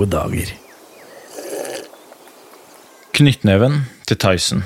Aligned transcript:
Gode 0.00 0.14
dager. 0.16 0.50
Knyttneven 3.12 3.74
til 4.08 4.16
Tyson. 4.16 4.62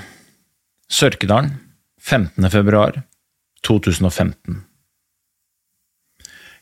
Sørkedalen, 0.87 1.57
15. 1.99 2.45
februar 2.53 3.01
2015. 3.67 4.61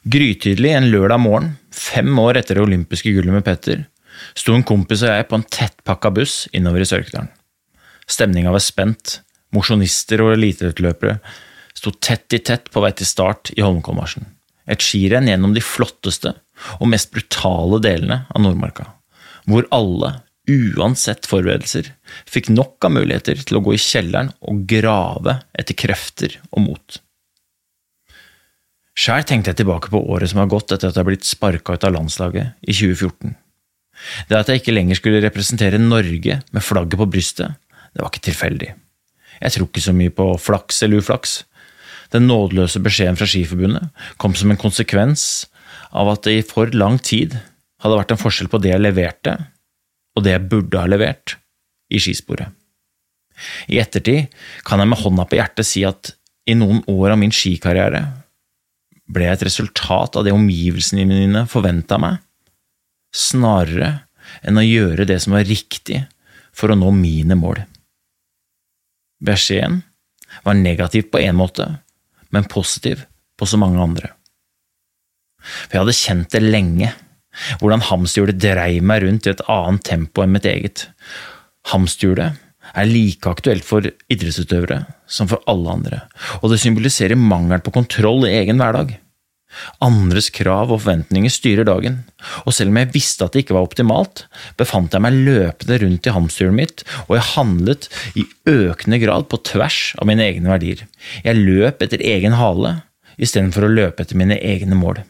Grytidlig 0.08 0.70
en 0.72 0.88
lørdag 0.88 1.20
morgen, 1.20 1.50
fem 1.68 2.16
år 2.22 2.40
etter 2.40 2.56
det 2.56 2.64
olympiske 2.64 3.12
gullet 3.12 3.36
med 3.36 3.44
Petter, 3.44 3.82
sto 4.32 4.56
en 4.56 4.64
kompis 4.64 5.04
og 5.04 5.12
jeg 5.12 5.26
på 5.28 5.36
en 5.36 5.44
tettpakka 5.58 6.14
buss 6.16 6.46
innover 6.56 6.80
i 6.80 6.88
Sørkedalen. 6.88 7.28
Stemninga 8.08 8.54
var 8.56 8.64
spent, 8.64 9.18
mosjonister 9.52 10.24
og 10.24 10.38
eliteutløpere 10.38 11.18
sto 11.76 11.92
tett 12.00 12.32
i 12.32 12.40
tett 12.40 12.72
på 12.72 12.80
vei 12.80 12.94
til 12.96 13.10
start 13.10 13.52
i 13.52 13.60
Holmenkollmarsjen. 13.60 14.24
Et 14.64 14.80
skirenn 14.80 15.28
gjennom 15.28 15.52
de 15.52 15.60
flotteste 15.60 16.32
og 16.80 16.90
mest 16.92 17.12
brutale 17.14 17.80
delene 17.82 18.22
av 18.30 18.44
Nordmarka, 18.44 18.88
hvor 19.48 19.66
alle, 19.74 20.14
uansett 20.50 21.28
forberedelser, 21.30 21.92
fikk 22.28 22.50
nok 22.52 22.82
av 22.86 22.96
muligheter 22.96 23.40
til 23.46 23.58
å 23.58 23.64
gå 23.64 23.76
i 23.76 23.80
kjelleren 23.82 24.32
og 24.42 24.64
grave 24.70 25.38
etter 25.58 25.78
krefter 25.78 26.38
og 26.50 26.66
mot. 26.66 26.98
Sjæl 28.92 29.24
tenkte 29.24 29.52
jeg 29.52 29.62
tilbake 29.62 29.88
på 29.92 30.02
året 30.12 30.30
som 30.30 30.42
har 30.42 30.50
gått 30.52 30.74
etter 30.74 30.90
at 30.90 30.96
jeg 30.96 31.00
har 31.00 31.08
blitt 31.08 31.28
sparka 31.28 31.78
ut 31.78 31.86
av 31.88 31.94
landslaget 31.94 32.58
i 32.60 32.74
2014. 32.76 33.32
Det 34.28 34.36
at 34.36 34.50
jeg 34.50 34.60
ikke 34.60 34.74
lenger 34.74 34.98
skulle 34.98 35.22
representere 35.24 35.80
Norge 35.80 36.40
med 36.42 36.64
flagget 36.64 37.00
på 37.00 37.08
brystet, 37.08 37.56
det 37.92 38.02
var 38.02 38.12
ikke 38.12 38.28
tilfeldig. 38.28 38.72
Jeg 39.42 39.54
tror 39.54 39.68
ikke 39.68 39.84
så 39.84 39.94
mye 39.96 40.12
på 40.14 40.26
flaks 40.40 40.82
eller 40.84 41.02
uflaks. 41.02 41.42
Den 42.12 42.28
nådeløse 42.28 42.82
beskjeden 42.84 43.16
fra 43.16 43.28
Skiforbundet 43.28 44.04
kom 44.20 44.36
som 44.36 44.52
en 44.52 44.60
konsekvens 44.60 45.46
av 45.92 46.08
at 46.12 46.24
det 46.26 46.38
i 46.38 46.46
for 46.46 46.72
lang 46.76 46.98
tid 47.02 47.36
hadde 47.82 47.98
vært 47.98 48.14
en 48.14 48.20
forskjell 48.20 48.50
på 48.52 48.60
det 48.62 48.72
jeg 48.72 48.82
leverte, 48.82 49.36
og 50.16 50.24
det 50.24 50.34
jeg 50.36 50.48
burde 50.50 50.80
ha 50.80 50.88
levert, 50.88 51.36
i 51.92 52.00
skisporet. 52.00 52.52
I 53.72 53.80
ettertid 53.82 54.32
kan 54.66 54.80
jeg 54.80 54.88
med 54.88 55.00
hånda 55.02 55.26
på 55.28 55.38
hjertet 55.38 55.68
si 55.68 55.82
at 55.88 56.14
i 56.48 56.56
noen 56.58 56.82
år 56.90 57.14
av 57.14 57.20
min 57.20 57.34
skikarriere 57.34 58.02
ble 59.12 59.26
jeg 59.26 59.38
et 59.38 59.46
resultat 59.48 60.16
av 60.16 60.24
det 60.26 60.34
omgivelsene 60.34 61.04
mine 61.08 61.44
forventa 61.50 61.98
meg, 62.00 62.20
snarere 63.12 63.92
enn 64.46 64.58
å 64.58 64.64
gjøre 64.64 65.06
det 65.08 65.18
som 65.22 65.36
var 65.36 65.48
riktig 65.48 66.00
for 66.56 66.72
å 66.72 66.78
nå 66.78 66.92
mine 66.96 67.36
mål. 67.38 67.60
Beskjeden 69.22 69.82
var 70.46 70.58
negativ 70.58 71.10
på 71.12 71.20
én 71.20 71.36
måte, 71.38 71.66
men 72.32 72.48
positiv 72.48 73.04
på 73.36 73.48
så 73.48 73.60
mange 73.60 73.82
andre. 73.82 74.14
For 75.42 75.76
jeg 75.76 75.82
hadde 75.84 75.98
kjent 75.98 76.34
det 76.34 76.42
lenge, 76.44 76.92
hvordan 77.60 77.84
hamsterhjulet 77.88 78.40
dreiv 78.40 78.86
meg 78.86 79.04
rundt 79.06 79.28
i 79.28 79.32
et 79.32 79.44
annet 79.50 79.84
tempo 79.88 80.24
enn 80.24 80.34
mitt 80.34 80.48
eget. 80.48 80.86
Hamsterhjulet 81.72 82.40
er 82.72 82.88
like 82.88 83.28
aktuelt 83.28 83.66
for 83.66 83.84
idrettsutøvere 83.84 84.84
som 85.10 85.28
for 85.28 85.42
alle 85.50 85.72
andre, 85.72 86.02
og 86.40 86.52
det 86.52 86.60
symboliserer 86.62 87.18
mangel 87.18 87.62
på 87.64 87.74
kontroll 87.74 88.26
i 88.28 88.36
egen 88.40 88.60
hverdag. 88.62 88.94
Andres 89.84 90.30
krav 90.32 90.70
og 90.70 90.80
forventninger 90.80 91.32
styrer 91.32 91.66
dagen, 91.68 91.98
og 92.46 92.54
selv 92.56 92.72
om 92.72 92.78
jeg 92.80 92.92
visste 92.94 93.26
at 93.26 93.34
det 93.34 93.42
ikke 93.44 93.56
var 93.58 93.66
optimalt, 93.66 94.24
befant 94.56 94.94
jeg 94.94 95.04
meg 95.04 95.18
løpende 95.26 95.78
rundt 95.82 96.08
i 96.08 96.14
hamsterhjulet 96.16 96.56
mitt, 96.56 96.84
og 97.04 97.16
jeg 97.18 97.28
handlet 97.34 97.88
i 98.16 98.24
økende 98.48 99.00
grad 99.02 99.28
på 99.28 99.42
tvers 99.52 99.80
av 100.00 100.08
mine 100.08 100.24
egne 100.24 100.54
verdier. 100.54 100.86
Jeg 101.26 101.44
løp 101.44 101.84
etter 101.84 102.04
egen 102.14 102.38
hale 102.40 102.78
istedenfor 103.20 103.68
å 103.68 103.74
løpe 103.74 104.06
etter 104.06 104.16
mine 104.18 104.40
egne 104.40 104.78
mål. 104.78 105.02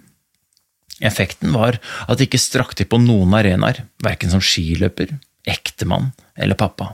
Effekten 1.02 1.54
var 1.56 1.78
at 2.06 2.18
det 2.18 2.28
ikke 2.28 2.40
strakk 2.40 2.74
til 2.78 2.88
på 2.90 3.00
noen 3.02 3.34
arenaer, 3.34 3.84
verken 4.04 4.32
som 4.32 4.42
skiløper, 4.44 5.16
ektemann 5.48 6.12
eller 6.38 6.58
pappa. 6.58 6.92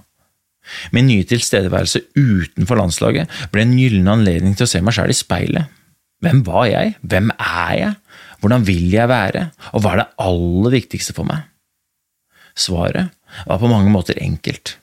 Min 0.92 1.08
nye 1.08 1.26
tilstedeværelse 1.28 2.02
utenfor 2.16 2.80
landslaget 2.80 3.30
ble 3.52 3.64
en 3.64 3.76
gyllen 3.76 4.10
anledning 4.12 4.56
til 4.56 4.66
å 4.66 4.70
se 4.70 4.82
meg 4.84 4.97
sjæl 4.97 5.12
i 5.12 5.16
speilet. 5.16 5.76
Hvem 6.24 6.42
var 6.47 6.66
jeg? 6.68 6.97
Hvem 7.06 7.30
er 7.36 7.74
jeg? 7.78 7.94
Hvordan 8.42 8.66
vil 8.66 8.91
jeg 8.92 9.10
være? 9.10 9.47
Og 9.72 9.82
hva 9.82 9.94
er 9.94 10.02
det 10.02 10.10
aller 10.24 10.74
viktigste 10.74 11.14
for 11.16 11.28
meg? 11.28 11.47
Svaret 12.58 13.14
var 13.47 13.60
på 13.62 13.70
mange 13.70 13.92
måter 13.94 14.18
enkelt. 14.22 14.76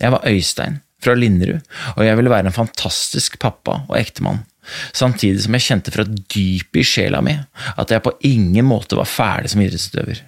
Jeg 0.00 0.12
var 0.12 0.26
Øystein 0.28 0.80
fra 1.02 1.14
Linderud, 1.16 1.60
og 1.96 2.04
jeg 2.06 2.16
ville 2.16 2.32
være 2.32 2.48
en 2.50 2.56
fantastisk 2.56 3.38
pappa 3.40 3.82
og 3.84 3.98
ektemann 3.98 4.42
samtidig 4.96 5.44
som 5.44 5.56
jeg 5.56 5.66
kjente 5.66 5.92
fra 5.94 6.06
dypet 6.06 6.80
i 6.82 6.86
sjela 6.86 7.22
mi 7.24 7.36
at 7.76 7.92
jeg 7.92 8.04
på 8.04 8.14
ingen 8.28 8.66
måte 8.68 8.98
var 8.98 9.08
ferdig 9.10 9.52
som 9.52 9.62
idrettsutøver. 9.64 10.22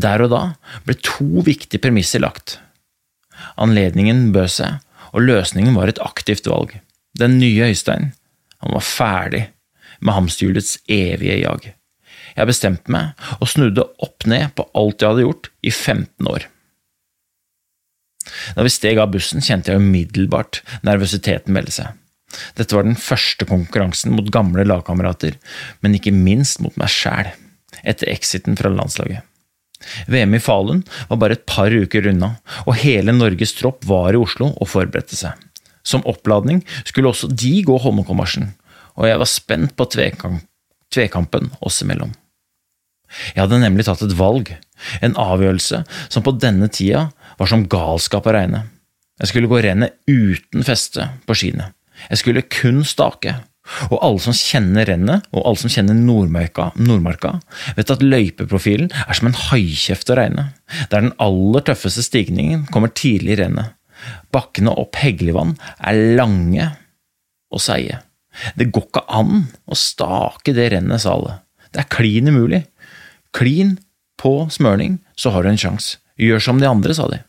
Der 0.00 0.22
og 0.24 0.30
da 0.32 0.42
ble 0.86 0.96
to 1.02 1.42
viktige 1.46 1.82
premisser 1.82 2.22
lagt. 2.22 2.58
Anledningen 3.60 4.30
bød 4.34 4.52
seg, 4.54 4.78
og 5.10 5.26
løsningen 5.26 5.74
var 5.74 5.90
et 5.90 6.02
aktivt 6.04 6.46
valg. 6.46 6.76
Den 7.18 7.38
nye 7.40 7.70
Øystein, 7.70 8.12
han 8.62 8.76
var 8.76 8.86
ferdig 8.86 9.48
med 10.00 10.14
hamsterhjulets 10.14 10.78
evige 10.88 11.40
jag. 11.40 11.72
Jeg 12.36 12.46
bestemte 12.46 12.92
meg 12.92 13.18
og 13.40 13.50
snudde 13.50 13.84
opp 14.04 14.26
ned 14.30 14.54
på 14.54 14.68
alt 14.78 15.02
jeg 15.02 15.12
hadde 15.12 15.26
gjort 15.26 15.50
i 15.66 15.72
15 15.72 16.30
år. 16.30 16.46
Da 18.54 18.64
vi 18.64 18.72
steg 18.72 19.00
av 19.02 19.10
bussen, 19.10 19.42
kjente 19.42 19.72
jeg 19.72 19.82
umiddelbart 19.82 20.60
nervøsiteten 20.86 21.56
melde 21.56 21.74
seg. 21.74 21.96
Dette 22.58 22.76
var 22.76 22.86
den 22.86 22.98
første 22.98 23.46
konkurransen 23.48 24.14
mot 24.14 24.28
gamle 24.32 24.64
lagkamerater, 24.66 25.36
men 25.82 25.96
ikke 25.98 26.14
minst 26.14 26.60
mot 26.62 26.76
meg 26.80 26.92
sjæl, 26.92 27.32
etter 27.82 28.10
exiten 28.12 28.58
fra 28.58 28.70
landslaget. 28.72 29.26
VM 30.12 30.36
i 30.36 30.40
Falun 30.42 30.82
var 31.08 31.20
bare 31.22 31.38
et 31.38 31.46
par 31.48 31.72
uker 31.72 32.10
unna, 32.10 32.34
og 32.66 32.76
hele 32.82 33.14
Norges 33.16 33.54
tropp 33.56 33.86
var 33.88 34.14
i 34.14 34.20
Oslo 34.20 34.52
og 34.52 34.68
forberedte 34.68 35.16
seg. 35.16 35.34
Som 35.82 36.04
oppladning 36.08 36.60
skulle 36.84 37.08
også 37.08 37.30
de 37.32 37.54
gå 37.64 37.78
Holmenkollmarsjen, 37.80 38.50
og 39.00 39.08
jeg 39.08 39.20
var 39.22 39.30
spent 39.30 39.76
på 39.78 39.86
tvekamp, 39.94 40.44
tvekampen 40.92 41.48
oss 41.64 41.80
imellom. 41.84 42.12
Jeg 43.32 43.42
hadde 43.42 43.62
nemlig 43.62 43.86
tatt 43.88 44.02
et 44.04 44.14
valg, 44.18 44.52
en 45.02 45.16
avgjørelse 45.18 45.82
som 46.12 46.24
på 46.26 46.36
denne 46.38 46.68
tida 46.70 47.08
var 47.40 47.50
som 47.50 47.66
galskap 47.70 48.28
å 48.28 48.34
regne. 48.36 48.66
Jeg 49.20 49.32
skulle 49.32 49.50
gå 49.50 49.60
rennet 49.64 49.96
uten 50.08 50.64
feste 50.64 51.08
på 51.26 51.36
skiene. 51.36 51.70
Jeg 52.08 52.22
skulle 52.22 52.48
kun 52.48 52.84
stake, 52.84 53.36
Og 53.90 54.00
alle 54.02 54.18
som 54.18 54.34
kjenner 54.34 54.88
rennet, 54.88 55.26
og 55.30 55.44
alle 55.46 55.60
som 55.60 55.70
kjenner 55.70 55.94
Nordmarka, 55.94 56.70
Nordmarka, 56.80 57.36
vet 57.76 57.92
at 57.92 58.02
løypeprofilen 58.02 58.90
er 59.04 59.14
som 59.14 59.28
en 59.30 59.36
haikjeft 59.36 60.10
å 60.10 60.16
regne, 60.18 60.46
der 60.90 61.04
den 61.04 61.14
aller 61.22 61.62
tøffeste 61.68 62.02
stigningen 62.02 62.64
kommer 62.74 62.90
tidlig 62.90 63.36
i 63.36 63.40
rennet. 63.44 63.76
Bakkene 64.34 64.74
opp 64.80 64.98
Heggelivann 64.98 65.54
er 65.86 66.16
lange 66.18 66.70
og 67.52 67.62
seige. 67.62 68.00
Det 68.56 68.70
går 68.72 68.88
ikke 68.88 69.06
an 69.20 69.46
å 69.66 69.78
stake 69.78 70.54
det 70.56 70.70
rennet, 70.74 71.02
sa 71.02 71.14
alle. 71.14 71.38
Det 71.70 71.84
er 71.84 71.90
klin 71.92 72.30
umulig. 72.30 72.64
Klin 73.36 73.76
på 74.20 74.34
smørning, 74.50 74.98
så 75.14 75.34
har 75.34 75.44
du 75.44 75.52
en 75.52 75.60
sjanse. 75.60 75.98
Gjør 76.20 76.42
som 76.42 76.60
de 76.60 76.68
andre, 76.68 76.94
sa 76.96 77.06
de. 77.10 77.20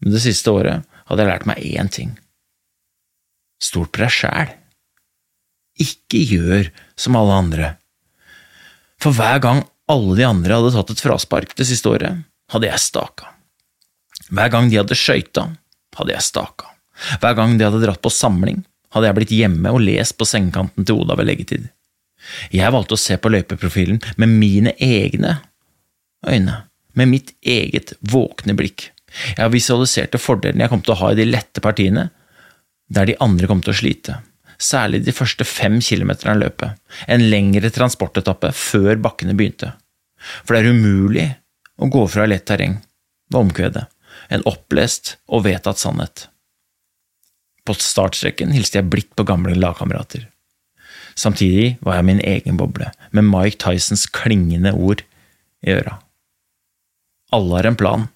Men 0.00 0.14
det 0.14 0.22
siste 0.24 0.52
året 0.52 0.86
hadde 1.08 1.24
jeg 1.24 1.30
lært 1.30 1.48
meg 1.48 1.64
én 1.64 1.90
ting. 1.92 2.14
Stol 3.60 3.88
på 3.88 4.02
deg 4.02 4.14
sjæl. 4.14 4.54
Ikke 5.80 6.20
gjør 6.24 6.70
som 6.98 7.18
alle 7.20 7.36
andre. 7.42 7.68
For 9.00 9.16
hver 9.16 9.40
gang 9.44 9.62
alle 9.90 10.16
de 10.18 10.26
andre 10.26 10.56
hadde 10.58 10.72
tatt 10.76 10.94
et 10.94 11.02
fraspark 11.04 11.54
det 11.58 11.66
siste 11.68 11.90
året, 11.90 12.24
hadde 12.52 12.68
jeg 12.68 12.82
staka. 12.82 13.32
Hver 14.30 14.52
gang 14.52 14.68
de 14.70 14.78
hadde 14.78 14.98
skøyta, 14.98 15.48
hadde 15.98 16.14
jeg 16.14 16.26
staka. 16.26 16.70
Hver 17.22 17.36
gang 17.38 17.56
de 17.58 17.66
hadde 17.66 17.80
dratt 17.82 18.02
på 18.04 18.12
samling, 18.12 18.62
hadde 18.94 19.08
jeg 19.08 19.18
blitt 19.18 19.34
hjemme 19.34 19.72
og 19.74 19.82
lest 19.82 20.16
på 20.18 20.28
sengekanten 20.28 20.86
til 20.86 21.00
Oda 21.02 21.16
ved 21.18 21.30
leggetid. 21.30 21.68
Jeg 22.52 22.74
valgte 22.74 22.96
å 22.96 23.00
se 23.00 23.16
på 23.16 23.30
løypeprofilen 23.32 24.00
med 24.20 24.28
mine 24.28 24.74
egne 24.76 25.38
øyne, 26.28 26.56
med 26.98 27.08
mitt 27.08 27.32
eget 27.40 27.94
våkne 28.00 28.54
blikk. 28.58 28.90
Jeg 29.38 29.52
visualiserte 29.54 30.20
fordelene 30.20 30.66
jeg 30.66 30.72
kom 30.72 30.82
til 30.84 30.94
å 30.94 31.00
ha 31.00 31.12
i 31.12 31.18
de 31.18 31.26
lette 31.26 31.62
partiene, 31.64 32.10
der 32.90 33.06
de 33.08 33.16
andre 33.22 33.48
kom 33.50 33.62
til 33.62 33.72
å 33.72 33.78
slite, 33.80 34.18
særlig 34.60 35.04
de 35.06 35.14
første 35.14 35.46
fem 35.48 35.78
kilometerne 35.84 36.34
av 36.34 36.42
løpet, 36.42 36.80
en 37.06 37.24
lengre 37.32 37.70
transportetappe 37.72 38.52
før 38.56 38.98
bakkene 39.00 39.36
begynte. 39.38 39.72
For 40.44 40.54
det 40.54 40.62
er 40.62 40.74
umulig 40.74 41.28
å 41.80 41.88
gå 41.92 42.04
fra 42.12 42.26
lett 42.28 42.44
terreng, 42.50 42.80
var 43.30 43.46
omkvedet, 43.46 43.86
en 44.34 44.44
opplest 44.50 45.16
og 45.30 45.46
vedtatt 45.46 45.80
sannhet. 45.80 46.26
På 47.64 47.76
startstreken 47.76 48.52
hilste 48.56 48.80
jeg 48.80 48.90
blidt 48.90 49.14
på 49.16 49.26
gamle 49.28 49.54
lagkamerater. 49.56 50.26
Samtidig 51.18 51.76
var 51.84 51.98
jeg 51.98 52.08
min 52.08 52.22
egen 52.24 52.58
boble, 52.60 52.90
med 53.14 53.26
Mike 53.28 53.60
Tysons 53.62 54.06
klingende 54.10 54.72
ord 54.74 55.04
i 55.66 55.74
øra. 55.74 55.98
Alle 57.34 57.58
har 57.58 57.68
en 57.70 57.78
plan, 57.78 58.06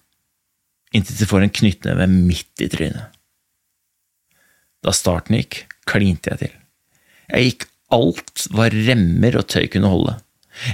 inntil 0.95 1.19
de 1.19 1.27
får 1.29 1.45
en 1.45 1.53
knyttneve 1.59 2.07
midt 2.11 2.63
i 2.63 2.69
trynet. 2.71 3.14
Da 4.85 4.93
starten 4.93 5.39
gikk, 5.39 5.63
klinte 5.89 6.33
jeg 6.33 6.43
til. 6.43 6.55
Jeg 7.33 7.49
gikk 7.49 7.67
alt 7.95 8.45
hva 8.53 8.69
remmer 8.69 9.39
og 9.39 9.47
tøy 9.49 9.65
kunne 9.73 9.89
holde. 9.89 10.15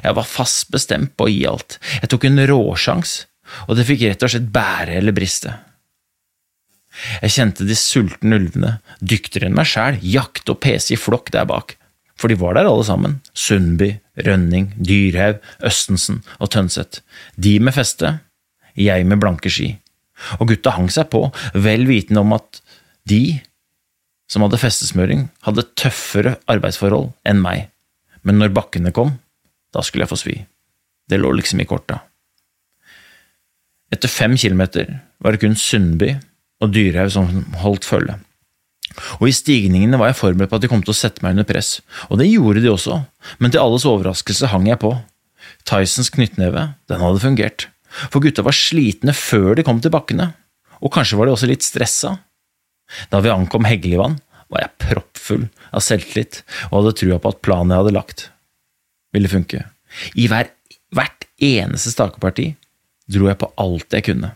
Jeg 0.04 0.16
var 0.18 0.28
fast 0.28 0.70
bestemt 0.74 1.16
på 1.18 1.28
å 1.28 1.32
gi 1.32 1.44
alt. 1.50 1.78
Jeg 2.04 2.12
tok 2.12 2.28
en 2.28 2.44
råsjans, 2.52 3.14
og 3.68 3.78
det 3.78 3.88
fikk 3.88 4.06
rett 4.06 4.26
og 4.26 4.34
slett 4.34 4.50
bære 4.54 5.00
eller 5.00 5.16
briste. 5.16 5.56
Jeg 7.24 7.34
kjente 7.38 7.66
de 7.68 7.78
sultne 7.80 8.38
ulvene, 8.38 8.72
dyktigere 9.00 9.48
enn 9.48 9.56
meg 9.58 9.70
sjæl, 9.72 10.00
jakte 10.04 10.54
og 10.54 10.60
pese 10.64 10.94
i 10.96 11.00
flokk 11.00 11.32
der 11.34 11.48
bak, 11.48 11.78
for 12.20 12.30
de 12.30 12.38
var 12.38 12.58
der 12.58 12.68
alle 12.70 12.84
sammen, 12.86 13.20
Sundby, 13.34 13.94
Rønning, 14.28 14.74
Dyrhaug, 14.76 15.40
Østensen 15.66 16.20
og 16.38 16.52
Tønseth, 16.54 17.00
de 17.40 17.56
med 17.64 17.74
feste, 17.78 18.18
jeg 18.78 19.08
med 19.08 19.24
blanke 19.24 19.50
ski, 19.52 19.72
og 20.38 20.52
gutta 20.52 20.76
hang 20.76 20.92
seg 20.92 21.10
på, 21.16 21.24
vel 21.56 21.88
vitende 21.88 22.26
om 22.26 22.36
at 22.36 22.60
de 23.10 23.40
som 24.32 24.46
hadde 24.46 24.62
festesmøring, 24.62 25.26
hadde 25.44 25.68
tøffere 25.80 26.38
arbeidsforhold 26.52 27.12
enn 27.28 27.42
meg, 27.44 27.68
men 28.24 28.40
når 28.40 28.54
bakkene 28.56 28.94
kom, 28.96 29.18
da 29.76 29.84
skulle 29.84 30.06
jeg 30.06 30.14
få 30.14 30.20
svi. 30.20 30.38
Det 31.10 31.20
lå 31.20 31.34
liksom 31.36 31.60
i 31.64 31.68
korta. 31.68 32.00
Etter 33.92 34.12
fem 34.12 34.38
kilometer 34.40 34.94
var 35.20 35.36
det 35.36 35.42
kun 35.44 35.58
Sundby 35.60 36.14
og 36.64 36.72
Dyrhaug 36.72 37.12
som 37.12 37.28
holdt 37.60 37.88
følge. 37.88 38.16
Og 39.20 39.28
i 39.28 39.36
stigningene 39.36 40.00
var 40.00 40.12
jeg 40.12 40.20
forberedt 40.20 40.52
på 40.52 40.60
at 40.60 40.64
de 40.64 40.70
kom 40.72 40.84
til 40.84 40.94
å 40.94 40.98
sette 40.98 41.24
meg 41.24 41.36
under 41.36 41.48
press, 41.48 41.80
og 42.10 42.20
det 42.20 42.30
gjorde 42.30 42.64
de 42.64 42.72
også, 42.72 43.02
men 43.40 43.52
til 43.52 43.64
alles 43.64 43.88
overraskelse 43.88 44.52
hang 44.52 44.68
jeg 44.68 44.80
på. 44.82 44.94
Tysons 45.68 46.12
knyttneve, 46.14 46.72
den 46.92 47.04
hadde 47.04 47.24
fungert, 47.24 47.68
for 48.12 48.24
gutta 48.24 48.44
var 48.46 48.56
slitne 48.56 49.16
før 49.16 49.56
de 49.58 49.66
kom 49.68 49.80
til 49.84 49.94
bakkene, 49.94 50.32
og 50.80 50.94
kanskje 50.96 51.20
var 51.20 51.28
de 51.28 51.36
også 51.36 51.50
litt 51.52 51.66
stressa. 51.66 52.16
Da 53.12 53.22
vi 53.24 53.34
ankom 53.34 53.68
Heggelivann, 53.68 54.20
var 54.52 54.66
jeg 54.66 54.78
proppfull 54.84 55.46
av 55.72 55.84
selvtillit 55.86 56.42
og 56.70 56.82
hadde 56.82 56.98
trua 57.00 57.22
på 57.24 57.32
at 57.32 57.42
planen 57.46 57.72
jeg 57.72 57.84
hadde 57.84 57.96
lagt, 57.96 58.26
ville 59.16 59.32
funke. 59.32 59.64
I 60.20 60.28
hver, 60.32 60.52
hvert 60.92 61.28
eneste 61.42 61.94
stakeparti 61.94 62.52
dro 63.12 63.30
jeg 63.32 63.40
på 63.40 63.52
alt 63.60 63.96
jeg 63.96 64.10
kunne 64.12 64.34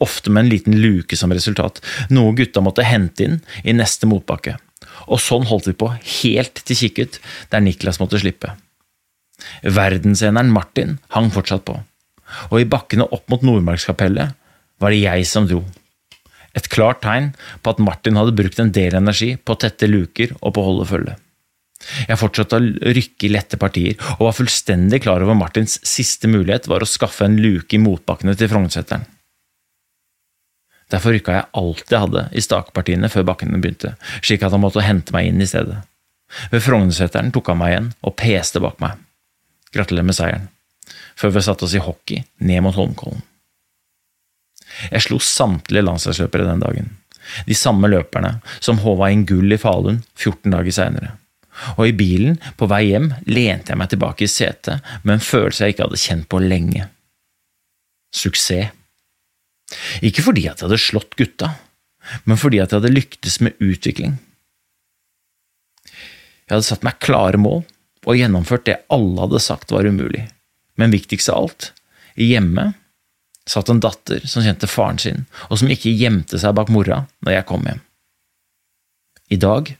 ofte 0.00 0.30
med 0.30 0.44
en 0.44 0.50
liten 0.50 0.76
luke 0.80 1.16
som 1.16 1.32
resultat, 1.32 1.80
noe 2.12 2.34
gutta 2.36 2.62
måtte 2.64 2.86
hente 2.86 3.26
inn 3.26 3.38
i 3.62 3.76
neste 3.76 4.08
motbakke. 4.08 4.56
Og 5.12 5.20
sånn 5.22 5.46
holdt 5.48 5.68
vi 5.68 5.76
på 5.76 5.90
helt 5.92 6.62
til 6.64 6.78
kikket, 6.78 7.20
der 7.52 7.62
Niklas 7.64 8.00
måtte 8.00 8.20
slippe. 8.20 8.54
Verdenseneren 9.64 10.52
Martin 10.52 10.98
hang 11.14 11.30
fortsatt 11.32 11.66
på, 11.68 11.76
og 12.48 12.56
i 12.60 12.68
bakkene 12.68 13.08
opp 13.12 13.28
mot 13.32 13.44
Nordmarkskapellet 13.44 14.36
var 14.80 14.94
det 14.94 15.02
jeg 15.02 15.28
som 15.28 15.48
dro. 15.48 15.62
Et 16.58 16.68
klart 16.72 17.02
tegn 17.04 17.30
på 17.62 17.74
at 17.74 17.82
Martin 17.82 18.18
hadde 18.18 18.34
brukt 18.36 18.58
en 18.62 18.72
del 18.74 18.96
energi 18.98 19.36
på 19.36 19.54
å 19.54 19.60
tette 19.60 19.90
luker 19.90 20.34
og 20.40 20.54
på 20.54 20.62
å 20.62 20.68
holde 20.70 20.88
følge. 20.90 21.16
Jeg 21.80 22.20
fortsatte 22.20 22.58
å 22.58 22.92
rykke 22.92 23.26
i 23.26 23.30
lette 23.32 23.56
partier, 23.60 23.94
og 24.18 24.26
var 24.26 24.36
fullstendig 24.36 25.00
klar 25.06 25.22
over 25.24 25.38
Martins 25.38 25.78
siste 25.86 26.28
mulighet 26.28 26.68
var 26.68 26.84
å 26.84 26.88
skaffe 26.88 27.24
en 27.24 27.38
luke 27.40 27.76
i 27.76 27.80
motbakkene 27.80 28.34
til 28.36 28.50
Frognerseteren. 28.52 29.06
Derfor 30.90 31.14
rykka 31.14 31.36
jeg 31.36 31.48
alt 31.60 31.92
jeg 31.94 32.02
hadde 32.02 32.24
i 32.34 32.42
stakpartiene 32.42 33.08
før 33.12 33.28
bakkene 33.30 33.60
begynte, 33.62 33.94
slik 34.20 34.42
at 34.42 34.52
han 34.52 34.62
måtte 34.64 34.84
hente 34.84 35.14
meg 35.14 35.30
inn 35.30 35.40
i 35.40 35.48
stedet. 35.48 35.78
Ved 36.50 36.64
Frognerseteren 36.66 37.30
tok 37.34 37.52
han 37.52 37.60
meg 37.62 37.72
igjen 37.72 37.90
og 38.06 38.16
peste 38.18 38.62
bak 38.62 38.82
meg. 38.82 38.98
Gratulerer 39.74 40.08
med 40.10 40.18
seieren. 40.18 40.48
Før 41.18 41.34
vi 41.36 41.42
satte 41.46 41.66
oss 41.66 41.76
i 41.78 41.82
hockey 41.82 42.24
ned 42.42 42.64
mot 42.66 42.74
Holmenkollen. 42.74 43.22
Jeg 44.90 45.04
slo 45.06 45.18
samtlige 45.22 45.84
landslagsløpere 45.86 46.46
den 46.48 46.62
dagen. 46.62 46.90
De 47.46 47.54
samme 47.54 47.90
løperne 47.90 48.38
som 48.58 48.80
håva 48.82 49.10
inn 49.12 49.26
gull 49.28 49.52
i 49.52 49.58
Falun 49.60 50.00
14 50.18 50.50
dager 50.54 50.74
seinere. 50.74 51.12
Og 51.76 51.90
i 51.90 51.96
bilen, 51.96 52.38
på 52.56 52.68
vei 52.70 52.86
hjem, 52.88 53.10
lente 53.28 53.72
jeg 53.72 53.80
meg 53.80 53.90
tilbake 53.92 54.24
i 54.24 54.30
setet 54.30 54.86
med 55.02 55.16
en 55.16 55.24
følelse 55.24 55.66
jeg 55.66 55.74
ikke 55.74 55.88
hadde 55.88 56.04
kjent 56.04 56.28
på 56.30 56.40
lenge. 56.42 56.86
Suksess. 58.16 58.72
Ikke 60.02 60.24
fordi 60.24 60.48
at 60.48 60.58
jeg 60.58 60.66
hadde 60.66 60.80
slått 60.82 61.14
gutta, 61.18 61.52
men 62.24 62.40
fordi 62.40 62.58
at 62.62 62.72
jeg 62.72 62.80
hadde 62.80 62.94
lyktes 62.94 63.38
med 63.44 63.58
utvikling. 63.62 64.16
Jeg 65.86 66.56
hadde 66.56 66.66
satt 66.66 66.86
meg 66.86 66.98
klare 67.02 67.38
mål 67.38 67.62
og 68.08 68.16
gjennomført 68.16 68.66
det 68.66 68.80
alle 68.90 69.20
hadde 69.22 69.42
sagt 69.44 69.70
var 69.74 69.86
umulig. 69.86 70.24
Men 70.80 70.94
viktigst 70.94 71.30
av 71.30 71.44
alt, 71.44 71.70
hjemme 72.18 72.72
satt 73.50 73.70
en 73.72 73.82
datter 73.82 74.22
som 74.30 74.44
kjente 74.44 74.68
faren 74.70 75.00
sin, 75.02 75.24
og 75.50 75.58
som 75.58 75.70
ikke 75.72 75.92
gjemte 75.98 76.38
seg 76.38 76.54
bak 76.58 76.70
mora 76.70 77.04
når 77.26 77.38
jeg 77.38 77.48
kom 77.50 77.66
hjem. 77.66 77.82
I 79.30 79.38
dag 79.42 79.72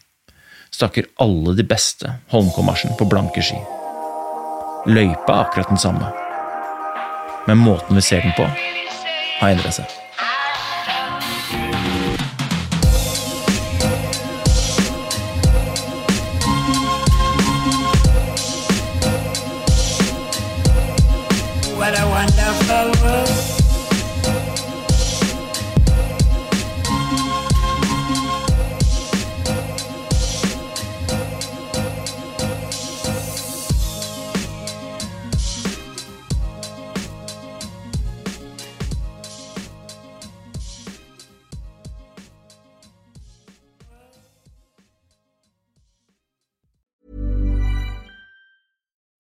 stakker 0.70 1.10
alle 1.22 1.54
de 1.58 1.66
beste 1.66 2.16
Holmenkollmarsjen 2.34 2.96
på 2.98 3.06
blanke 3.10 3.42
ski. 3.44 3.58
Løypa 4.90 5.34
er 5.34 5.44
akkurat 5.44 5.72
den 5.72 5.82
samme, 5.82 6.12
men 7.46 7.62
måten 7.62 7.98
vi 7.98 8.04
ser 8.04 8.24
den 8.24 8.36
på, 8.38 8.46
har 9.40 9.54
endret 9.54 9.80
seg. 9.80 9.99